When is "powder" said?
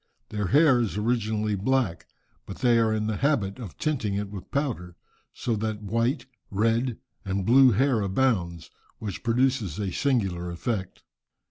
4.49-4.95